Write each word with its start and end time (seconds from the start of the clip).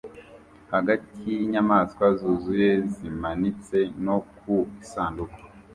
hagati 0.73 1.11
yinyamaswa 1.27 2.05
zuzuye 2.19 2.71
zimanitse 2.93 3.77
no 4.05 4.17
ku 4.37 4.55
isanduku 4.83 5.39